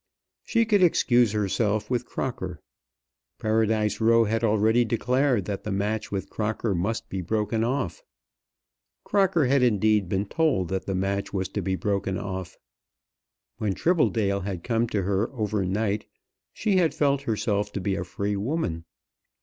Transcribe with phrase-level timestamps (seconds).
[0.41, 2.59] She could excuse herself with Crocker.
[3.37, 8.01] Paradise Row had already declared that the match with Crocker must be broken off.
[9.03, 12.57] Crocker had indeed been told that the match was to be broken off.
[13.59, 16.07] When Tribbledale had come to her overnight
[16.51, 18.85] she had felt herself to be a free woman.